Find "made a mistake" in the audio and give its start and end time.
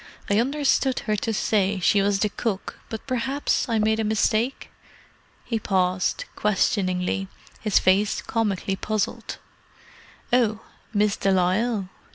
3.77-4.71